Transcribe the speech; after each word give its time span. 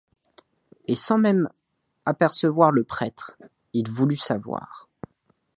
Et, 0.87 0.95
sans 0.95 1.19
même 1.19 1.47
apercevoir 2.07 2.71
le 2.71 2.83
prêtre, 2.83 3.37
il 3.73 3.87
voulut 3.87 4.17
savoir. 4.17 4.89